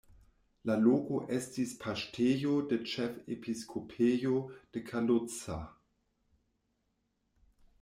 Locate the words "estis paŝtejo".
1.35-2.55